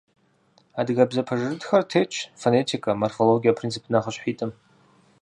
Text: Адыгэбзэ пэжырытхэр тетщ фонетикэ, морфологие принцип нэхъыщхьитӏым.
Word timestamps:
Адыгэбзэ 0.79 1.21
пэжырытхэр 1.27 1.83
тетщ 1.91 2.13
фонетикэ, 2.41 2.91
морфологие 3.01 3.53
принцип 3.59 3.83
нэхъыщхьитӏым. 3.91 4.51